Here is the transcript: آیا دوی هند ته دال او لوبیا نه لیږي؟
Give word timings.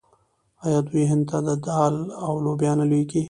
آیا 0.65 0.79
دوی 0.87 1.03
هند 1.11 1.23
ته 1.29 1.37
دال 1.65 1.95
او 2.25 2.33
لوبیا 2.45 2.71
نه 2.79 2.85
لیږي؟ 2.91 3.19